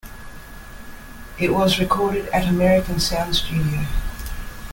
It 1.39 1.53
was 1.53 1.77
recorded 1.79 2.25
at 2.29 2.47
American 2.49 2.99
Sound 2.99 3.35
Studio. 3.35 3.85